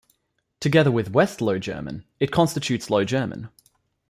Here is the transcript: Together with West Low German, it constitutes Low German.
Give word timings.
Together 0.59 0.91
with 0.91 1.11
West 1.11 1.41
Low 1.41 1.59
German, 1.59 2.05
it 2.19 2.31
constitutes 2.31 2.89
Low 2.89 3.03
German. 3.05 3.49